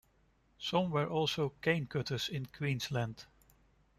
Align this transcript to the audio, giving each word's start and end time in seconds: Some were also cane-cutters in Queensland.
Some 0.57 0.89
were 0.89 1.07
also 1.07 1.49
cane-cutters 1.61 2.27
in 2.29 2.47
Queensland. 2.47 3.25